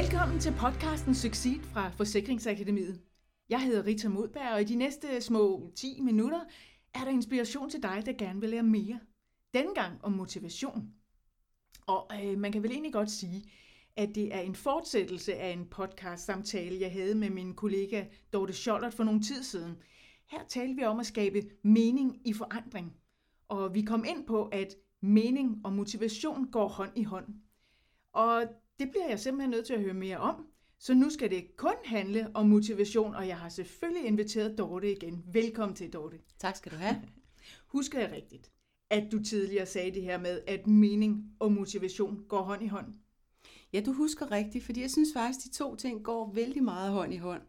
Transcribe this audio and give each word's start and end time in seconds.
Velkommen 0.00 0.40
til 0.40 0.52
podcasten 0.58 1.14
Succeed 1.14 1.62
fra 1.62 1.88
Forsikringsakademiet. 1.88 3.00
Jeg 3.48 3.62
hedder 3.62 3.86
Rita 3.86 4.08
Modberg, 4.08 4.52
og 4.52 4.60
i 4.60 4.64
de 4.64 4.74
næste 4.74 5.20
små 5.20 5.72
10 5.76 6.00
minutter 6.00 6.40
er 6.94 7.04
der 7.04 7.10
inspiration 7.10 7.70
til 7.70 7.82
dig, 7.82 8.02
der 8.06 8.12
gerne 8.12 8.40
vil 8.40 8.48
lære 8.48 8.62
mere. 8.62 9.00
Denne 9.54 9.74
gang 9.74 10.04
om 10.04 10.12
motivation. 10.12 10.88
Og 11.86 12.10
øh, 12.22 12.38
man 12.38 12.52
kan 12.52 12.62
vel 12.62 12.70
egentlig 12.70 12.92
godt 12.92 13.10
sige, 13.10 13.44
at 13.96 14.14
det 14.14 14.34
er 14.34 14.40
en 14.40 14.54
fortsættelse 14.54 15.34
af 15.34 15.50
en 15.52 15.66
podcast-samtale, 15.66 16.80
jeg 16.80 16.92
havde 16.92 17.14
med 17.14 17.30
min 17.30 17.54
kollega 17.54 18.04
Dorte 18.32 18.52
Schollert 18.52 18.94
for 18.94 19.04
nogle 19.04 19.22
tid 19.22 19.42
siden. 19.42 19.76
Her 20.30 20.40
talte 20.48 20.76
vi 20.76 20.84
om 20.84 21.00
at 21.00 21.06
skabe 21.06 21.42
mening 21.62 22.28
i 22.28 22.32
forandring. 22.32 22.92
Og 23.48 23.74
vi 23.74 23.82
kom 23.82 24.04
ind 24.08 24.26
på, 24.26 24.44
at 24.44 24.74
mening 25.00 25.60
og 25.64 25.72
motivation 25.72 26.50
går 26.50 26.68
hånd 26.68 26.92
i 26.96 27.02
hånd. 27.02 27.26
Og 28.12 28.42
det 28.78 28.90
bliver 28.90 29.08
jeg 29.08 29.20
simpelthen 29.20 29.50
nødt 29.50 29.66
til 29.66 29.74
at 29.74 29.80
høre 29.80 29.94
mere 29.94 30.18
om. 30.18 30.46
Så 30.78 30.94
nu 30.94 31.10
skal 31.10 31.30
det 31.30 31.56
kun 31.56 31.74
handle 31.84 32.30
om 32.34 32.48
motivation, 32.48 33.14
og 33.14 33.28
jeg 33.28 33.38
har 33.38 33.48
selvfølgelig 33.48 34.06
inviteret 34.06 34.58
Dorte 34.58 34.92
igen. 34.92 35.24
Velkommen 35.32 35.76
til, 35.76 35.92
Dorte. 35.92 36.18
Tak 36.38 36.56
skal 36.56 36.72
du 36.72 36.76
have. 36.76 37.02
Husker 37.76 38.00
jeg 38.00 38.12
rigtigt, 38.12 38.52
at 38.90 39.12
du 39.12 39.22
tidligere 39.22 39.66
sagde 39.66 39.90
det 39.90 40.02
her 40.02 40.18
med, 40.18 40.40
at 40.46 40.66
mening 40.66 41.24
og 41.38 41.52
motivation 41.52 42.24
går 42.28 42.42
hånd 42.42 42.62
i 42.62 42.66
hånd? 42.66 42.86
Ja, 43.72 43.80
du 43.80 43.92
husker 43.92 44.30
rigtigt, 44.30 44.64
fordi 44.64 44.80
jeg 44.80 44.90
synes 44.90 45.08
faktisk, 45.14 45.46
de 45.46 45.50
to 45.50 45.76
ting 45.76 46.04
går 46.04 46.32
vældig 46.34 46.62
meget 46.62 46.92
hånd 46.92 47.14
i 47.14 47.16
hånd. 47.16 47.42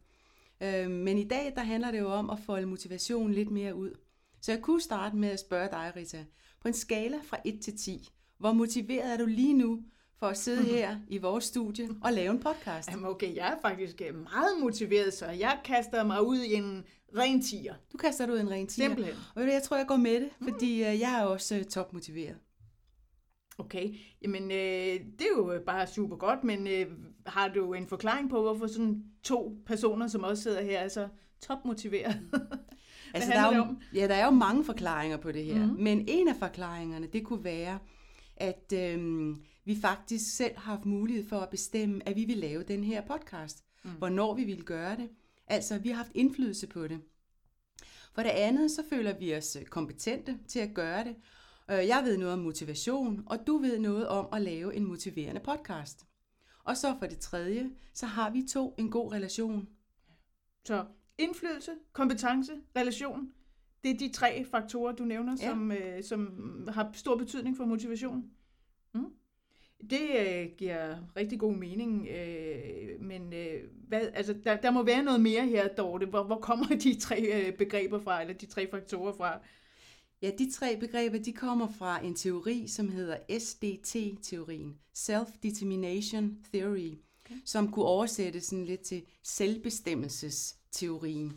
Øh, 0.62 0.92
men 0.92 1.18
i 1.18 1.28
dag, 1.28 1.54
der 1.56 1.62
handler 1.62 1.92
det 1.92 2.00
jo 2.00 2.14
om 2.14 2.30
at 2.30 2.40
folde 2.40 2.68
motivationen 2.68 3.34
lidt 3.34 3.52
mere 3.52 3.76
ud. 3.76 3.92
Så 4.42 4.52
jeg 4.52 4.62
kunne 4.62 4.82
starte 4.82 5.16
med 5.16 5.30
at 5.30 5.40
spørge 5.40 5.70
dig, 5.70 5.94
Rita. 5.96 6.26
På 6.62 6.68
en 6.68 6.74
skala 6.74 7.20
fra 7.24 7.38
1 7.46 7.62
til 7.62 7.78
10, 7.78 8.10
hvor 8.38 8.54
motiveret 8.54 9.14
er 9.14 9.18
du 9.18 9.26
lige 9.26 9.54
nu 9.54 9.84
for 10.22 10.28
at 10.28 10.38
sidde 10.38 10.64
her 10.64 10.98
i 11.08 11.18
vores 11.18 11.44
studie 11.44 11.90
og 12.04 12.14
lave 12.14 12.32
en 12.32 12.40
podcast? 12.40 12.92
Jamen 12.92 13.06
okay, 13.06 13.36
jeg 13.36 13.48
er 13.52 13.56
faktisk 13.62 14.02
øh, 14.02 14.16
meget 14.16 14.60
motiveret, 14.62 15.14
så 15.14 15.26
jeg 15.26 15.60
kaster 15.64 16.04
mig 16.04 16.26
ud 16.28 16.38
i 16.38 16.54
en 16.54 16.84
ren 17.18 17.42
tiger. 17.42 17.74
Du 17.94 17.98
kaster 17.98 18.26
dig 18.26 18.34
ud 18.34 18.40
i 18.40 18.42
en 18.42 18.50
ren 18.52 18.68
tiger. 18.68 18.88
Simpelthen. 18.88 19.16
Og 19.36 19.42
jeg 19.42 19.64
tror, 19.64 19.78
jeg 19.78 19.88
går 19.88 19.96
med 19.96 20.22
det, 20.22 20.30
fordi 20.44 20.72
øh, 20.74 21.00
jeg 21.00 21.20
er 21.20 21.24
også 21.24 21.56
øh, 21.58 21.64
topmotiveret. 21.66 22.36
Okay, 23.58 23.96
jamen 24.22 24.44
øh, 24.52 25.00
det 25.20 25.22
er 25.22 25.38
jo 25.38 25.60
bare 25.66 25.88
super 25.88 26.16
godt, 26.16 26.44
men 26.44 26.68
øh, 26.68 26.86
har 27.26 27.48
du 27.48 27.74
en 27.74 27.88
forklaring 27.88 28.30
på, 28.30 28.42
hvorfor 28.42 28.68
sådan 28.68 29.04
to 29.24 29.58
personer, 29.66 30.08
som 30.08 30.24
også 30.24 30.44
sidder 30.44 30.62
her, 30.64 30.80
er 30.80 30.88
så 30.88 31.08
topmotiveret? 31.42 32.20
altså, 33.14 33.32
der 33.32 33.40
er, 33.40 33.56
jo, 33.58 33.66
ja, 33.94 34.08
der 34.08 34.16
er 34.16 34.26
jo 34.26 34.32
mange 34.32 34.66
forklaringer 34.66 35.18
på 35.18 35.32
det 35.32 35.46
her, 35.46 35.66
Mhm. 35.66 35.76
men 35.84 36.06
en 36.08 36.28
af 36.28 36.36
forklaringerne, 36.36 37.08
det 37.08 37.26
kunne 37.26 37.44
være, 37.44 37.80
at 38.38 38.74
øh, 38.76 39.36
vi 39.76 39.82
faktisk 39.82 40.36
selv 40.36 40.56
har 40.58 40.72
haft 40.76 40.86
mulighed 40.86 41.28
for 41.28 41.40
at 41.40 41.50
bestemme, 41.50 42.08
at 42.10 42.16
vi 42.16 42.26
vil 42.26 42.38
lave 42.38 42.64
den 42.64 42.84
her 42.84 43.02
podcast. 43.08 43.64
Mm. 43.84 43.90
Hvornår 43.92 44.36
vi 44.36 44.44
vil 44.44 44.64
gøre 44.64 44.96
det. 44.98 45.10
Altså, 45.48 45.78
vi 45.80 45.90
har 45.90 45.96
haft 45.96 46.12
indflydelse 46.16 46.68
på 46.68 46.88
det. 46.88 47.02
For 48.14 48.22
det 48.24 48.30
andet, 48.30 48.72
så 48.72 48.84
føler 48.90 49.18
vi 49.18 49.36
os 49.36 49.56
øh, 49.56 49.66
kompetente 49.66 50.38
til 50.48 50.60
at 50.60 50.74
gøre 50.74 51.04
det. 51.04 51.16
Øh, 51.72 51.88
Jeg 51.88 52.02
ved 52.04 52.18
noget 52.18 52.34
om 52.34 52.40
motivation, 52.40 53.24
og 53.26 53.48
du 53.48 53.58
ved 53.58 53.80
noget 53.80 54.08
om 54.08 54.28
at 54.34 54.42
lave 54.42 54.76
en 54.76 54.86
motiverende 54.86 55.42
podcast. 55.42 56.06
Og 56.64 56.78
så 56.78 56.96
for 57.00 57.06
det 57.06 57.18
tredje, 57.20 57.70
så 57.94 58.06
har 58.06 58.30
vi 58.30 58.44
to 58.50 58.76
en 58.78 58.92
god 58.92 59.12
relation. 59.12 59.68
Så 60.66 60.86
indflydelse, 61.18 61.72
kompetence, 61.94 62.52
relation, 62.76 63.30
det 63.84 63.92
er 63.92 63.98
de 63.98 64.10
tre 64.14 64.46
faktorer, 64.52 64.92
du 64.92 65.04
nævner, 65.06 65.36
Ja. 65.42 65.50
som, 65.50 65.72
øh, 65.72 66.04
som 66.04 66.28
har 66.74 66.90
stor 66.94 67.18
betydning 67.18 67.58
for 67.58 67.66
motivation. 67.66 68.24
Det 69.90 70.10
øh, 70.20 70.50
giver 70.58 70.96
rigtig 71.16 71.40
god 71.40 71.54
mening, 71.54 72.08
øh, 72.08 73.02
men 73.02 73.34
øh, 73.34 73.64
hvad, 73.88 74.02
altså, 74.14 74.36
der, 74.44 74.56
der 74.56 74.72
må 74.72 74.84
være 74.84 75.04
noget 75.04 75.22
mere 75.22 75.48
her, 75.48 75.68
Dorte. 75.68 76.06
Hvor, 76.06 76.24
hvor 76.24 76.40
kommer 76.40 76.68
de 76.84 77.00
tre 77.00 77.22
øh, 77.22 77.58
begreber 77.58 78.00
fra, 78.00 78.22
eller 78.22 78.34
de 78.34 78.46
tre 78.46 78.72
faktorer 78.72 79.14
fra? 79.14 79.40
Ja, 80.22 80.32
de 80.38 80.52
tre 80.52 80.78
begreber, 80.78 81.18
de 81.18 81.34
kommer 81.34 81.68
fra 81.68 82.06
en 82.06 82.16
teori, 82.16 82.68
som 82.68 82.90
hedder 82.90 83.18
SDT-teorien, 83.40 84.78
Self-Determination 84.98 86.52
Theory, 86.54 86.98
okay. 87.26 87.36
som 87.46 87.72
kunne 87.72 87.86
oversættes 87.86 88.44
sådan 88.44 88.66
lidt 88.66 88.82
til 88.82 89.04
selvbestemmelsesteorien. 89.24 91.34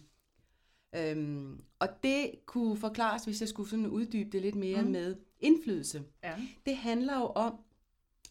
Øhm, 0.96 1.60
og 1.78 1.88
det 2.02 2.30
kunne 2.46 2.76
forklares, 2.76 3.24
hvis 3.24 3.40
jeg 3.40 3.48
skulle 3.48 3.70
sådan 3.70 3.86
uddybe 3.86 4.30
det 4.30 4.42
lidt 4.42 4.54
mere 4.54 4.82
mm. 4.82 4.90
med 4.90 5.16
indflydelse. 5.40 6.02
Ja. 6.24 6.34
Det 6.66 6.76
handler 6.76 7.19
jo 7.19 7.26
om, 7.26 7.54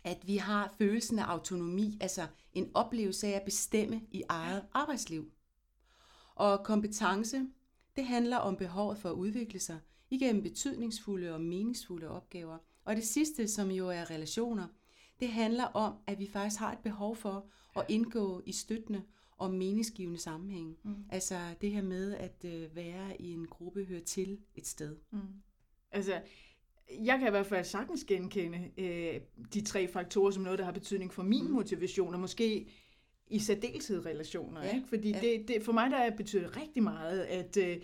at 0.03 0.27
vi 0.27 0.37
har 0.37 0.75
følelsen 0.77 1.19
af 1.19 1.23
autonomi, 1.23 1.97
altså 2.01 2.27
en 2.53 2.71
oplevelse 2.73 3.27
af 3.27 3.31
at 3.31 3.45
bestemme 3.45 4.01
i 4.11 4.23
eget 4.29 4.65
arbejdsliv. 4.73 5.31
Og 6.35 6.63
kompetence, 6.63 7.47
det 7.95 8.05
handler 8.05 8.37
om 8.37 8.55
behovet 8.55 8.97
for 8.97 9.09
at 9.09 9.13
udvikle 9.13 9.59
sig 9.59 9.79
igennem 10.09 10.43
betydningsfulde 10.43 11.33
og 11.33 11.41
meningsfulde 11.41 12.07
opgaver. 12.07 12.57
Og 12.85 12.95
det 12.95 13.03
sidste, 13.03 13.47
som 13.47 13.71
jo 13.71 13.89
er 13.89 14.11
relationer, 14.11 14.67
det 15.19 15.29
handler 15.29 15.65
om, 15.65 15.93
at 16.07 16.19
vi 16.19 16.27
faktisk 16.27 16.59
har 16.59 16.71
et 16.71 16.79
behov 16.79 17.15
for 17.15 17.45
at 17.75 17.85
indgå 17.89 18.41
i 18.45 18.51
støttende 18.51 19.03
og 19.37 19.53
meningsgivende 19.53 20.19
sammenhæng. 20.19 20.77
Mm. 20.83 20.95
Altså 21.09 21.39
det 21.61 21.71
her 21.71 21.81
med 21.81 22.13
at 22.13 22.45
øh, 22.45 22.75
være 22.75 23.21
i 23.21 23.31
en 23.31 23.47
gruppe, 23.47 23.85
høre 23.85 24.01
til 24.01 24.39
et 24.55 24.67
sted. 24.67 24.97
Mm. 25.11 25.19
Altså, 25.91 26.21
jeg 27.03 27.19
kan 27.19 27.27
i 27.27 27.31
hvert 27.31 27.45
fald 27.45 27.65
sagtens 27.65 28.03
genkende 28.03 28.59
øh, 28.77 29.21
de 29.53 29.61
tre 29.61 29.87
faktorer 29.87 30.31
som 30.31 30.43
noget, 30.43 30.59
der 30.59 30.65
har 30.65 30.71
betydning 30.71 31.13
for 31.13 31.23
min 31.23 31.43
Mm. 31.47 31.51
motivation, 31.51 32.13
og 32.13 32.19
måske 32.19 32.67
i 33.27 33.39
særdeleshed 33.39 34.05
relationer. 34.05 34.63
Ja, 34.63 34.75
Ikke? 34.75 34.87
Fordi 34.87 35.09
ja. 35.11 35.19
det, 35.21 35.47
det, 35.47 35.63
for 35.63 35.71
mig 35.71 35.91
der 35.91 36.15
betyder 36.15 36.61
rigtig 36.61 36.83
meget, 36.83 37.21
at 37.21 37.57
øh, 37.57 37.77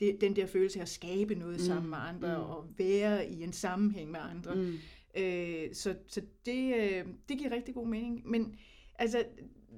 det, 0.00 0.20
den 0.20 0.36
der 0.36 0.46
følelse 0.46 0.78
af 0.78 0.82
at 0.82 0.88
skabe 0.88 1.34
noget 1.34 1.54
Mm, 1.54 1.64
sammen 1.66 1.90
med 1.90 1.98
andre, 2.00 2.38
mm. 2.38 2.44
og 2.44 2.64
være 2.78 3.28
i 3.30 3.42
en 3.42 3.52
sammenhæng 3.52 4.10
med 4.10 4.20
andre. 4.22 4.54
Mm. 4.54 4.74
Øh, 5.16 5.74
så 5.74 5.94
så 6.06 6.22
det, 6.46 6.74
øh, 6.76 7.04
det 7.28 7.38
giver 7.38 7.50
rigtig 7.50 7.74
god 7.74 7.86
mening. 7.88 8.22
Men 8.30 8.54
altså, 8.98 9.24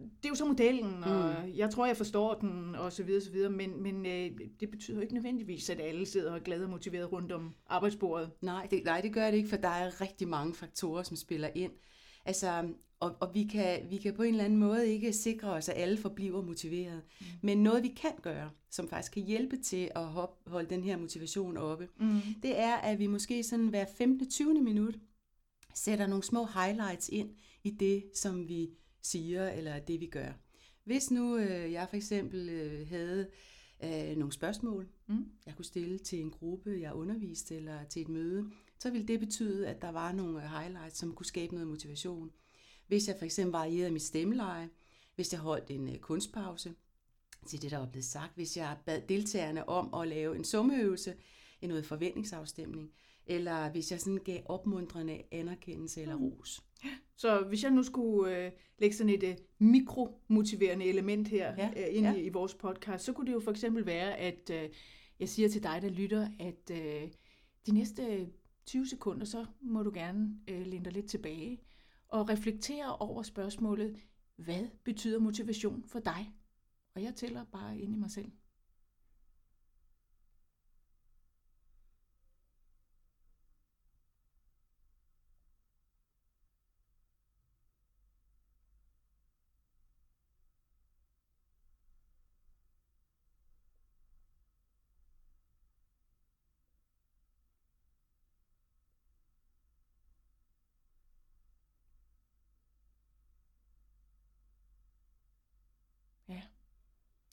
det 0.01 0.25
er 0.25 0.29
jo 0.29 0.35
så 0.35 0.45
modellen, 0.45 1.05
og 1.05 1.35
jeg 1.57 1.71
tror, 1.71 1.87
jeg 1.87 1.97
forstår 1.97 2.35
den, 2.35 2.75
og 2.75 2.93
så 2.93 3.03
videre, 3.03 3.21
så 3.23 3.31
videre, 3.31 3.51
men, 3.51 3.83
men 3.83 4.07
øh, 4.07 4.31
det 4.61 4.71
betyder 4.71 4.97
jo 4.97 5.03
ikke 5.03 5.15
nødvendigvis, 5.15 5.71
at 5.71 5.81
alle 5.81 6.07
sidder 6.07 6.31
og 6.31 6.37
er 6.37 6.43
glade 6.43 6.65
og 6.65 6.71
motiveret 6.71 7.13
rundt 7.13 7.33
om 7.33 7.55
arbejdsbordet. 7.67 8.31
Nej 8.41 8.67
det, 8.71 8.85
nej, 8.85 9.01
det 9.01 9.13
gør 9.13 9.31
det 9.31 9.37
ikke, 9.37 9.49
for 9.49 9.57
der 9.57 9.69
er 9.69 10.01
rigtig 10.01 10.29
mange 10.29 10.55
faktorer, 10.55 11.03
som 11.03 11.17
spiller 11.17 11.49
ind. 11.55 11.73
Altså, 12.25 12.69
og, 13.01 13.17
og 13.21 13.35
vi, 13.35 13.45
kan, 13.45 13.81
vi 13.91 13.97
kan 13.97 14.15
på 14.15 14.23
en 14.23 14.29
eller 14.29 14.45
anden 14.45 14.59
måde 14.59 14.89
ikke 14.89 15.13
sikre 15.13 15.51
os, 15.51 15.69
at 15.69 15.77
alle 15.83 15.97
forbliver 15.97 16.43
motiveret. 16.43 17.03
Mm. 17.21 17.27
Men 17.43 17.63
noget, 17.63 17.83
vi 17.83 17.89
kan 17.89 18.13
gøre, 18.23 18.51
som 18.71 18.89
faktisk 18.89 19.13
kan 19.13 19.23
hjælpe 19.23 19.57
til 19.57 19.91
at 19.95 20.05
hop, 20.05 20.39
holde 20.47 20.71
den 20.71 20.85
her 20.85 20.97
motivation 20.97 21.57
oppe, 21.57 21.89
Mm. 22.01 22.21
det 22.43 22.59
er, 22.59 22.75
at 22.75 22.99
vi 22.99 23.07
måske 23.07 23.43
sådan 23.43 23.69
hver 23.69 23.85
15-20 23.85 24.63
minut 24.63 24.95
sætter 25.75 26.07
nogle 26.07 26.25
små 26.25 26.45
highlights 26.45 27.09
ind 27.09 27.31
i 27.65 27.71
det, 27.71 28.05
som 28.15 28.49
vi 28.49 28.71
siger, 29.07 29.49
eller 29.49 29.79
det, 29.79 30.01
vi 30.01 30.07
gør. 30.07 30.33
Hvis 30.85 31.11
nu 31.11 31.37
øh, 31.37 31.73
jeg 31.73 31.87
for 31.89 31.97
eksempel 31.97 32.49
øh, 32.49 32.89
havde 32.89 33.29
øh, 33.85 34.17
nogle 34.17 34.33
spørgsmål, 34.33 34.89
Mm. 35.09 35.25
jeg 35.47 35.57
kunne 35.57 35.65
stille 35.65 35.99
til 35.99 36.21
en 36.21 36.31
gruppe, 36.31 36.79
jeg 36.81 36.93
underviste, 36.95 37.57
eller 37.57 37.85
til 37.85 38.03
et 38.03 38.09
møde, 38.09 38.51
så 38.79 38.91
ville 38.91 39.07
det 39.09 39.21
betyde, 39.21 39.69
at 39.69 39.83
der 39.83 39.89
var 39.89 40.13
nogle 40.13 40.45
øh, 40.45 40.51
highlights, 40.51 40.99
som 40.99 41.15
kunne 41.15 41.27
skabe 41.27 41.55
noget 41.55 41.69
motivation. 41.69 42.31
Hvis 42.87 43.09
jeg 43.09 43.17
for 43.19 43.25
eksempel 43.25 43.53
varierede 43.53 43.91
mit 43.91 44.03
stemmeleje, 44.03 44.69
hvis 45.15 45.33
jeg 45.33 45.41
holdt 45.41 45.71
en 45.71 45.89
øh, 45.89 45.99
kunstpause 45.99 46.75
til 47.47 47.63
det, 47.63 47.71
der 47.71 47.79
var 47.79 47.87
blevet 47.87 48.05
sagt, 48.05 48.35
hvis 48.35 48.57
jeg 48.57 48.77
bad 48.87 49.03
deltagerne 49.09 49.69
om 49.69 49.95
at 50.03 50.09
lave 50.09 50.37
en 50.37 50.45
summeøvelse, 50.45 51.15
en 51.63 51.69
noget 51.69 51.87
forventningsafstemning, 51.87 52.91
eller 53.27 53.71
hvis 53.71 53.91
jeg 53.93 54.01
sådan 54.01 54.19
gav 54.25 54.43
opmuntrende 54.45 55.23
anerkendelse 55.33 56.03
eller 56.03 56.15
ros. 56.15 56.63
Så 57.17 57.45
hvis 57.49 57.63
jeg 57.63 57.71
nu 57.71 57.83
skulle 57.83 58.45
øh, 58.45 58.53
lægge 58.79 58.97
sådan 58.97 59.15
et 59.15 59.23
øh, 59.23 59.37
mikromotiverende 59.59 60.85
element 60.85 61.29
her 61.29 61.55
Ja, 61.59 61.71
øh, 61.77 61.97
ind 61.97 62.07
ja. 62.07 62.15
i, 62.15 62.27
i 62.27 62.29
vores 62.29 62.55
podcast, 62.55 63.05
så 63.05 63.13
kunne 63.13 63.27
det 63.27 63.33
jo 63.33 63.41
for 63.41 63.51
eksempel 63.51 63.87
være, 63.87 64.17
at 64.17 64.51
øh, 64.51 64.69
jeg 65.21 65.29
siger 65.29 65.49
til 65.49 65.63
dig, 65.63 65.83
der 65.83 65.89
lytter, 65.89 66.29
at 66.41 66.71
øh, 66.71 67.11
de 67.67 67.73
næste 67.73 68.29
20 68.67 68.87
sekunder, 68.87 69.25
så 69.25 69.47
må 69.61 69.83
du 69.83 69.91
gerne 69.95 70.31
øh, 70.49 70.67
læne 70.67 70.85
dig 70.85 70.93
lidt 70.93 71.09
tilbage 71.09 71.61
og 72.09 72.29
reflektere 72.29 72.97
over 72.97 73.23
spørgsmålet, 73.23 73.97
hvad 74.37 74.69
betyder 74.85 75.19
motivation 75.19 75.85
for 75.87 75.99
dig? 75.99 76.33
Og 76.95 77.03
jeg 77.03 77.15
tæller 77.15 77.45
bare 77.45 77.79
ind 77.79 77.95
i 77.95 77.99
mig 77.99 78.11
selv. 78.11 78.31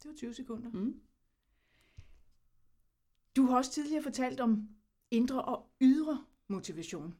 Det 0.03 0.09
var 0.09 0.15
20 0.15 0.33
sekunder. 0.33 0.69
Mm. 0.71 1.01
Du 3.35 3.45
har 3.45 3.57
også 3.57 3.71
tidligere 3.71 4.03
fortalt 4.03 4.39
om 4.39 4.69
indre 5.11 5.41
og 5.41 5.69
ydre 5.81 6.25
motivation. 6.47 7.15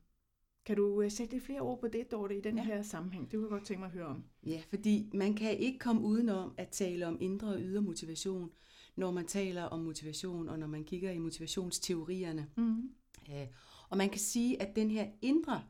Kan 0.66 0.76
du 0.78 1.02
øh, 1.02 1.12
sætte 1.12 1.34
lidt 1.34 1.44
flere 1.44 1.62
ord 1.62 1.80
på 1.80 1.88
det, 1.88 2.12
Dorte, 2.12 2.38
i 2.38 2.42
den 2.42 2.58
ja. 2.58 2.64
Ja. 2.64 2.68
her 2.68 2.82
sammenhæng? 2.82 3.32
Det 3.32 3.38
kunne 3.38 3.46
jeg 3.46 3.50
godt 3.50 3.66
tænke 3.66 3.80
mig 3.80 3.88
at 3.88 3.94
høre 3.94 4.06
om. 4.06 4.24
Ja, 4.46 4.62
fordi 4.70 5.10
man 5.14 5.34
kan 5.36 5.58
ikke 5.58 5.80
komme 5.80 6.02
udenom 6.02 6.54
at 6.58 6.70
tale 6.70 7.08
om 7.08 7.18
indre 7.22 7.48
og 7.48 7.60
ydre 7.60 7.82
motivation, 7.82 8.52
når 8.96 9.12
man 9.12 9.28
taler 9.28 9.64
om 9.64 9.80
motivation, 9.80 10.50
og 10.50 10.60
når 10.60 10.68
man 10.68 10.84
kigger 10.84 11.12
i 11.12 11.18
motivationsteorierne. 11.18 12.50
Mm. 12.58 12.92
Øh, 13.32 13.48
Og 13.90 13.98
man 13.98 14.10
kan 14.10 14.20
sige, 14.20 14.62
at 14.62 14.76
den 14.76 14.92
her 14.92 15.08
indre 15.22 15.64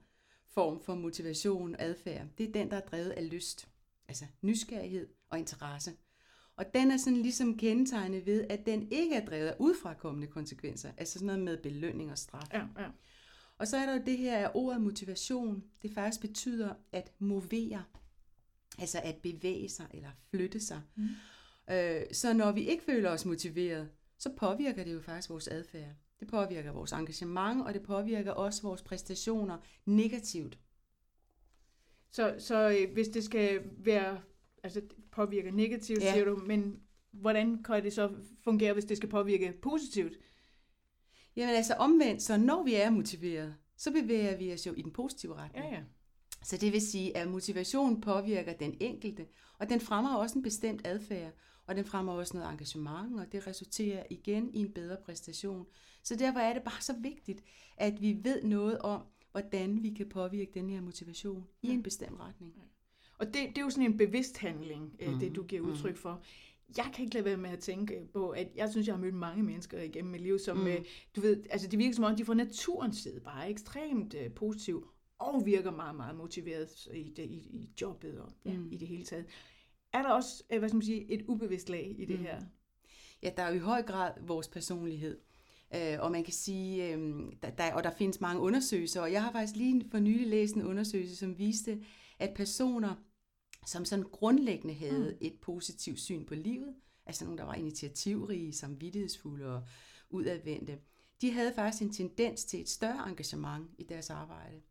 form 0.45 0.81
for 0.81 0.95
motivation 0.95 1.75
og 1.75 1.81
adfærd, 1.83 2.27
det 2.37 2.47
er 2.47 2.51
den, 2.51 2.71
der 2.71 2.77
er 2.77 2.81
drevet 2.85 3.09
af 3.09 3.29
lyst, 3.31 3.69
altså 4.07 4.25
nysgerrighed 4.41 5.07
og 5.29 5.39
interesse. 5.39 5.91
Og 6.55 6.65
den 6.73 6.91
er 6.91 6.97
sådan 6.97 7.21
ligesom 7.21 7.57
kendetegnet 7.57 8.25
ved, 8.25 8.45
at 8.49 8.65
den 8.65 8.87
ikke 8.91 9.15
er 9.15 9.25
drevet 9.25 9.47
af 9.47 9.55
udfrakommende 9.59 10.27
konsekvenser, 10.27 10.91
altså 10.97 11.13
sådan 11.13 11.25
noget 11.25 11.41
med 11.41 11.57
belønning 11.57 12.11
og 12.11 12.17
straf. 12.17 12.53
Ja, 12.53 12.65
ja. 12.79 12.87
Og 13.57 13.67
så 13.67 13.77
er 13.77 13.85
der 13.85 13.93
jo 13.93 14.01
det 14.05 14.17
her, 14.17 14.55
ordet 14.55 14.81
motivation, 14.81 15.63
det 15.81 15.91
faktisk 15.93 16.21
betyder 16.21 16.73
at 16.91 17.11
movere, 17.19 17.83
altså 18.79 18.99
at 19.03 19.15
bevæge 19.15 19.69
sig 19.69 19.87
eller 19.93 20.09
flytte 20.29 20.59
sig. 20.59 20.81
Mm. 20.95 21.07
Øh, 21.73 22.01
så 22.11 22.33
når 22.33 22.51
vi 22.51 22.61
ikke 22.61 22.83
føler 22.83 23.09
os 23.09 23.25
motiveret, 23.25 23.89
så 24.17 24.29
påvirker 24.37 24.83
det 24.83 24.93
jo 24.93 25.01
faktisk 25.01 25.29
vores 25.29 25.47
adfærd. 25.47 25.95
Det 26.19 26.27
påvirker 26.27 26.71
vores 26.71 26.91
engagement, 26.91 27.61
og 27.61 27.73
det 27.73 27.83
påvirker 27.83 28.31
også 28.31 28.61
vores 28.61 28.81
præstationer 28.81 29.57
negativt. 29.85 30.59
Så, 32.11 32.35
så 32.39 32.69
øh, 32.69 32.93
hvis 32.93 33.07
det 33.07 33.23
skal 33.23 33.61
være, 33.77 34.21
altså 34.63 34.79
det 34.81 34.91
påvirker 35.11 35.51
negativt, 35.51 35.99
ja. 36.01 36.05
Ja. 36.05 36.13
siger 36.13 36.25
du, 36.25 36.35
men 36.35 36.79
hvordan 37.11 37.63
kan 37.63 37.83
det 37.83 37.93
så 37.93 38.11
fungere, 38.43 38.73
hvis 38.73 38.85
det 38.85 38.97
skal 38.97 39.09
påvirke 39.09 39.53
positivt? 39.61 40.13
Jamen 41.35 41.55
altså 41.55 41.73
omvendt, 41.73 42.21
så 42.21 42.37
når 42.37 42.63
vi 42.63 42.75
er 42.75 42.89
motiveret, 42.89 43.55
så 43.77 43.91
bevæger 43.91 44.37
vi 44.37 44.53
os 44.53 44.67
jo 44.67 44.73
i 44.73 44.81
den 44.81 44.91
positive 44.91 45.35
retning. 45.35 45.65
Ja, 45.65 45.75
ja. 45.75 45.81
Så 46.43 46.57
det 46.57 46.73
vil 46.73 46.81
sige, 46.81 47.17
at 47.17 47.27
motivation 47.27 48.01
påvirker 48.01 48.53
den 48.53 48.77
enkelte, 48.79 49.27
og 49.59 49.69
den 49.69 49.79
fremmer 49.81 50.15
også 50.15 50.37
en 50.37 50.43
bestemt 50.43 50.87
adfærd, 50.87 51.31
og 51.67 51.75
den 51.75 51.85
fremmer 51.85 52.13
også 52.13 52.37
noget 52.37 52.51
engagement, 52.51 53.19
og 53.19 53.31
det 53.31 53.47
resulterer 53.47 54.03
igen 54.09 54.53
i 54.53 54.59
en 54.59 54.71
bedre 54.71 54.97
præstation. 55.05 55.65
Så 56.03 56.15
derfor 56.15 56.39
er 56.39 56.53
det 56.53 56.63
bare 56.63 56.81
så 56.81 56.93
vigtigt, 57.01 57.43
at 57.77 58.01
vi 58.01 58.17
ved 58.23 58.43
noget 58.43 58.79
om, 58.79 59.01
hvordan 59.31 59.83
vi 59.83 59.89
kan 59.89 60.09
påvirke 60.09 60.51
den 60.53 60.69
her 60.69 60.81
motivation 60.81 61.47
i 61.61 61.67
Ja. 61.67 61.73
en 61.73 61.83
bestemt 61.83 62.19
retning. 62.19 62.53
Og 63.25 63.33
det, 63.33 63.35
det 63.49 63.57
er 63.57 63.61
jo 63.61 63.69
sådan 63.69 63.91
en 63.91 63.97
bevidst 63.97 64.37
handling, 64.37 64.83
mm. 64.83 64.97
det 65.19 65.21
Mhm, 65.21 65.33
du 65.33 65.43
giver 65.43 65.61
mhm. 65.61 65.71
udtryk 65.71 65.97
for. 65.97 66.21
Jeg 66.77 66.85
kan 66.95 67.03
ikke 67.05 67.13
lade 67.15 67.25
være 67.25 67.37
med 67.37 67.49
at 67.49 67.59
tænke 67.59 68.01
på, 68.13 68.29
at 68.29 68.47
jeg 68.55 68.69
synes, 68.71 68.87
jeg 68.87 68.95
har 68.95 69.01
mødt 69.01 69.15
mange 69.15 69.43
mennesker 69.43 69.81
igennem 69.81 70.11
mit 70.11 70.21
liv, 70.21 70.39
som, 70.39 70.57
Mm. 70.57 70.67
du 71.15 71.21
ved, 71.21 71.43
altså 71.49 71.67
det 71.67 71.79
virker 71.79 71.95
som 71.95 72.03
om, 72.03 72.15
de 72.15 72.25
fra 72.25 72.33
naturens 72.33 72.97
side 72.97 73.19
bare 73.19 73.45
er 73.45 73.49
ekstremt 73.49 74.13
uh, 74.13 74.33
positiv 74.35 74.87
og 75.19 75.45
virker 75.45 75.71
meget, 75.71 75.95
meget 75.95 76.15
motiveret 76.15 76.87
i, 76.93 77.13
det, 77.17 77.23
i, 77.23 77.35
i 77.37 77.69
jobbet 77.81 78.19
og 78.19 78.31
ja, 78.45 78.53
Mm. 78.53 78.67
i 78.71 78.77
det 78.77 78.87
hele 78.87 79.03
taget. 79.05 79.25
Er 79.93 80.01
der 80.01 80.09
også, 80.09 80.43
øh, 80.49 80.59
hvad 80.59 80.69
skal 80.69 80.75
man 80.75 80.85
sige, 80.85 81.11
et 81.11 81.21
ubevidst 81.27 81.69
lag 81.69 81.95
i 81.97 82.05
det 82.05 82.19
Mm. 82.19 82.25
her? 82.25 82.41
Ja, 83.23 83.29
der 83.37 83.43
er 83.43 83.49
jo 83.49 83.55
i 83.55 83.59
høj 83.59 83.81
grad 83.81 84.11
vores 84.27 84.47
personlighed. 84.47 85.17
Øh, 85.75 85.97
og 85.99 86.11
man 86.11 86.23
kan 86.23 86.33
sige, 86.33 86.93
øh, 86.93 87.13
der, 87.43 87.49
der, 87.49 87.73
og 87.73 87.83
der 87.83 87.91
findes 87.97 88.21
mange 88.21 88.41
undersøgelser, 88.41 89.01
og 89.01 89.11
jeg 89.11 89.23
har 89.23 89.31
faktisk 89.31 89.55
lige 89.55 89.85
for 89.91 89.99
nylig 89.99 90.27
læst 90.27 90.55
en 90.55 90.63
undersøgelse, 90.63 91.15
som 91.15 91.37
viste, 91.37 91.83
at 92.19 92.33
personer, 92.35 92.95
som 93.65 93.85
sådan 93.85 94.05
grundlæggende 94.11 94.73
havde 94.73 95.09
Mm. 95.09 95.17
et 95.21 95.33
positivt 95.41 95.99
syn 95.99 96.25
på 96.25 96.35
livet, 96.35 96.75
altså 97.05 97.25
nogle, 97.25 97.37
der 97.37 97.45
var 97.45 97.53
initiativrige, 97.53 98.53
samvittighedsfulde 98.53 99.55
og 99.55 99.63
udadvendte, 100.09 100.79
de 101.21 101.31
havde 101.31 101.53
faktisk 101.55 101.83
en 101.83 101.93
tendens 101.93 102.45
til 102.45 102.61
et 102.61 102.69
større 102.69 103.09
engagement 103.09 103.69
i 103.77 103.83
deres 103.83 104.09
arbejde. 104.09 104.61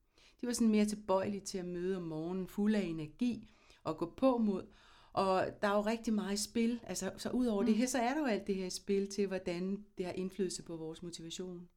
De 0.41 0.47
var 0.47 0.53
sådan 0.53 0.69
mere 0.69 0.85
tilbøjelige 0.85 1.41
til 1.41 1.59
at 1.59 1.65
møde 1.65 1.97
om 1.97 2.03
morgenen, 2.03 2.49
fulde 2.49 2.79
af 2.79 2.83
energi 2.85 3.49
og 3.85 3.97
gå 3.99 4.15
på 4.17 4.39
mod, 4.39 4.67
og 5.13 5.47
der 5.63 5.69
er 5.69 5.75
jo 5.75 5.81
rigtig 5.81 6.15
meget 6.15 6.39
spil. 6.39 6.81
Altså, 6.83 7.13
så 7.17 7.31
ud 7.31 7.47
over 7.47 7.61
mm. 7.61 7.67
Det 7.67 7.77
her, 7.77 7.87
så 7.87 7.99
er 7.99 8.15
der 8.15 8.21
jo 8.21 8.27
alt 8.27 8.47
det 8.47 8.55
her 8.55 8.69
spil 8.69 9.11
til, 9.11 9.27
hvordan 9.27 9.85
det 9.99 10.07
har 10.07 10.13
indflydelse 10.13 10.63
på 10.63 10.77
vores 10.77 11.03
motivation. 11.03 11.69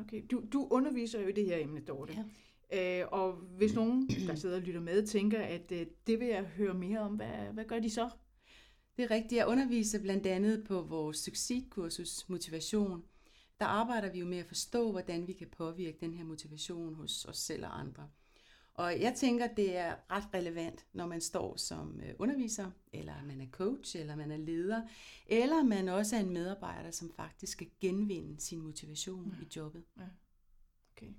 Okay, 0.00 0.22
du, 0.30 0.44
du 0.52 0.68
underviser 0.70 1.20
jo 1.20 1.28
i 1.28 1.32
det 1.32 1.44
her 1.46 1.58
emne, 1.58 1.80
Dorte. 1.80 2.12
Ja. 2.12 2.24
Øh, 2.72 3.04
og 3.12 3.32
hvis 3.32 3.74
nogen, 3.74 4.08
der 4.26 4.34
sidder 4.34 4.56
og 4.56 4.62
lytter 4.62 4.80
med, 4.80 5.06
tænker, 5.06 5.42
at 5.42 5.72
øh, 5.72 5.86
det 6.06 6.20
vil 6.20 6.28
jeg 6.28 6.42
høre 6.42 6.74
mere 6.74 7.00
om, 7.00 7.14
hvad, 7.14 7.52
hvad 7.52 7.64
gør 7.64 7.78
de 7.78 7.90
så? 7.90 8.10
Det 8.96 9.04
er 9.04 9.10
rigtigt. 9.10 9.32
Jeg 9.32 9.46
underviser 9.46 10.00
blandt 10.00 10.26
andet 10.26 10.64
på 10.64 10.82
vores 10.82 11.16
succeskursus 11.16 12.28
Motivation. 12.28 13.04
Der 13.60 13.66
arbejder 13.66 14.12
vi 14.12 14.18
jo 14.18 14.26
med 14.26 14.38
at 14.38 14.46
forstå, 14.46 14.90
hvordan 14.90 15.26
vi 15.26 15.32
kan 15.32 15.48
påvirke 15.48 15.98
den 16.00 16.14
her 16.14 16.24
motivation 16.24 16.94
hos 16.94 17.24
os 17.24 17.38
selv 17.38 17.64
og 17.64 17.80
andre. 17.80 18.08
Og 18.74 19.00
jeg 19.00 19.14
tænker, 19.14 19.46
det 19.46 19.76
er 19.76 19.94
ret 20.10 20.24
relevant, 20.34 20.86
når 20.92 21.06
man 21.06 21.20
står 21.20 21.56
som 21.56 22.00
øh, 22.00 22.14
underviser, 22.18 22.70
eller 22.92 23.14
man 23.24 23.40
er 23.40 23.46
coach, 23.50 23.96
eller 23.96 24.16
man 24.16 24.30
er 24.30 24.36
leder, 24.36 24.82
eller 25.26 25.62
man 25.62 25.88
også 25.88 26.16
er 26.16 26.20
en 26.20 26.30
medarbejder, 26.30 26.90
som 26.90 27.12
faktisk 27.16 27.52
skal 27.52 27.70
genvinde 27.80 28.40
sin 28.40 28.60
motivation 28.60 29.36
i 29.42 29.56
jobbet. 29.56 29.84
Okay. 30.96 31.12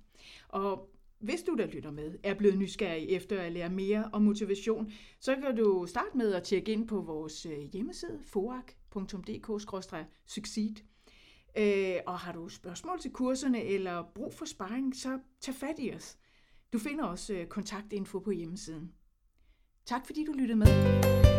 Og 0.47 0.89
hvis 1.19 1.43
du, 1.43 1.55
der 1.55 1.65
lytter 1.65 1.91
med, 1.91 2.17
er 2.23 2.33
blevet 2.33 2.57
nysgerrig 2.57 3.09
efter 3.09 3.41
at 3.41 3.51
lære 3.51 3.69
mere 3.69 4.09
om 4.13 4.21
motivation, 4.21 4.91
så 5.19 5.35
kan 5.35 5.55
du 5.55 5.85
starte 5.87 6.17
med 6.17 6.33
at 6.33 6.43
tjekke 6.43 6.71
ind 6.71 6.87
på 6.87 7.01
vores 7.01 7.45
øh, 7.45 7.59
hjemmeside, 7.73 8.19
forak.dk-succeed. 8.25 10.75
Øh, 11.57 11.95
og 12.05 12.19
har 12.19 12.31
du 12.31 12.49
spørgsmål 12.49 12.99
til 12.99 13.11
kurserne 13.11 13.63
eller 13.63 14.03
brug 14.15 14.33
for 14.33 14.45
sparring, 14.45 14.95
så 14.95 15.19
tag 15.41 15.55
fat 15.55 15.75
i 15.79 15.93
os. 15.93 16.17
Du 16.73 16.79
finder 16.79 17.05
også 17.05 17.33
øh, 17.33 17.47
kontaktinfo 17.47 18.19
på 18.19 18.31
hjemmesiden. 18.31 18.91
Tak 19.85 20.05
fordi 20.05 20.25
du 20.25 20.31
lyttede 20.31 20.57
med. 20.57 21.34